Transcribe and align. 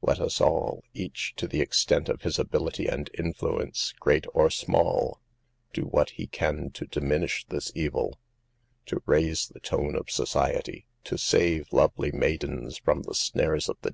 Let 0.00 0.18
us 0.18 0.40
all, 0.40 0.82
each 0.94 1.34
to 1.36 1.46
the 1.46 1.60
extent 1.60 2.08
of 2.08 2.22
his 2.22 2.38
ability 2.38 2.86
and 2.86 3.10
influence, 3.18 3.92
great 4.00 4.24
or 4.32 4.48
small, 4.48 5.20
do 5.74 5.82
what 5.82 6.08
he 6.08 6.26
can 6.26 6.70
to 6.70 6.86
diminish 6.86 7.44
this 7.44 7.70
evil; 7.74 8.18
to 8.86 9.02
raise 9.04 9.48
the 9.48 9.60
tone 9.60 9.94
of 9.94 10.10
society; 10.10 10.86
to 11.04 11.18
save 11.18 11.70
lovely 11.70 12.10
maidens 12.12 12.78
from 12.78 13.02
the 13.02 13.14
snares 13.14 13.24
of 13.28 13.36
the 13.36 13.58
SOCIETY 13.58 13.62
BUYING 13.62 13.76
A 13.76 13.82
SLAVE. 13.82 13.92